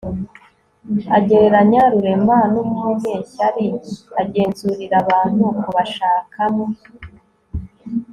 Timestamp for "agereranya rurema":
1.17-2.37